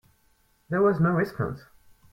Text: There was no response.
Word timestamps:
There 0.69 0.81
was 0.81 0.99
no 0.99 1.11
response. 1.11 1.61